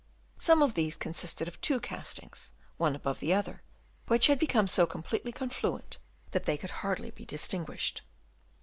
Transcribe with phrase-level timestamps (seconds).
[0.39, 3.61] Some of these consisted of two castings, one above the other,
[4.07, 5.99] which had become so completely confluent
[6.31, 8.01] that they could hardly be distinguished.